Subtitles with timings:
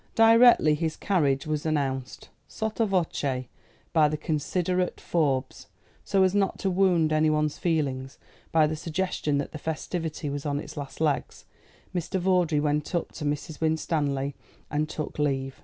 [0.15, 3.45] Directly his carriage was announced sotto voce
[3.93, 5.67] by the considerate Forbes,
[6.03, 8.17] so as not to wound anybody's feelings
[8.51, 11.45] by the suggestion that the festivity was on its last legs
[11.93, 12.19] Mr.
[12.19, 13.61] Vawdrey went up to Mrs.
[13.61, 14.33] Winstanley
[14.71, 15.59] and took leave.